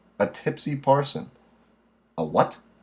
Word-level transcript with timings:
"A 0.17 0.25
tipsy 0.25 0.75
parson." 0.75 1.29
"A 2.17 2.25
what?" 2.25 2.59